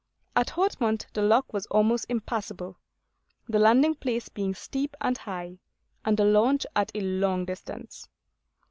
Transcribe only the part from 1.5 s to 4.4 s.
was almost impassable; the landing place